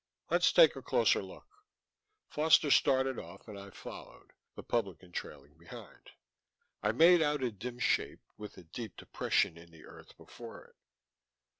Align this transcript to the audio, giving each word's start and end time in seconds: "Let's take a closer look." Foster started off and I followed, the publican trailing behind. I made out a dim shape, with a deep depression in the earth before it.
"Let's 0.31 0.51
take 0.51 0.75
a 0.75 0.81
closer 0.81 1.21
look." 1.21 1.45
Foster 2.27 2.71
started 2.71 3.19
off 3.19 3.47
and 3.47 3.55
I 3.59 3.69
followed, 3.69 4.33
the 4.55 4.63
publican 4.63 5.11
trailing 5.11 5.55
behind. 5.59 6.09
I 6.81 6.91
made 6.91 7.21
out 7.21 7.43
a 7.43 7.51
dim 7.51 7.77
shape, 7.77 8.23
with 8.35 8.57
a 8.57 8.63
deep 8.63 8.97
depression 8.97 9.59
in 9.59 9.69
the 9.69 9.85
earth 9.85 10.17
before 10.17 10.65
it. 10.65 10.75